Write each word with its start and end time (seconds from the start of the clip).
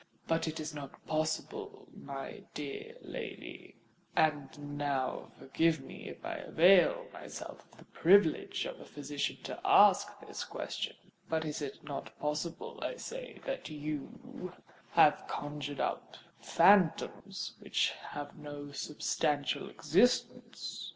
But 0.27 0.47
is 0.47 0.71
it 0.71 0.75
not 0.75 1.05
possible, 1.05 1.87
my 1.95 2.41
dear 2.55 2.95
lady,—and 3.03 4.75
now, 4.79 5.29
forgive 5.37 5.79
me 5.79 6.09
if 6.09 6.25
I 6.25 6.37
avail 6.37 7.05
myself 7.13 7.63
of 7.71 7.77
the 7.77 7.85
privilege 7.85 8.65
of 8.65 8.79
a 8.81 8.85
physician 8.85 9.37
to 9.43 9.59
ask 9.63 10.07
this 10.25 10.43
question,—is 10.43 11.61
it 11.61 11.83
not 11.83 12.17
possible, 12.17 12.79
I 12.81 12.95
say, 12.95 13.41
that 13.45 13.69
you 13.69 14.51
have 14.93 15.27
conjured 15.27 15.79
up 15.79 16.17
phantoms 16.39 17.53
which 17.59 17.91
have 17.91 18.35
no 18.35 18.71
substantial 18.71 19.69
existence? 19.69 20.87